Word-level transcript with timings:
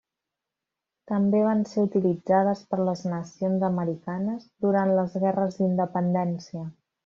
També 1.11 1.41
van 1.47 1.61
ser 1.73 1.83
utilitzades 1.89 2.63
per 2.73 2.81
les 2.89 3.05
nacions 3.11 3.67
americanes 3.69 4.49
durant 4.67 4.95
les 5.01 5.23
guerres 5.27 5.61
d'independència. 5.63 6.69